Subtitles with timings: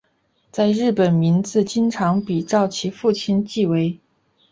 [0.51, 3.99] 在日本名字经常比照其父表记为。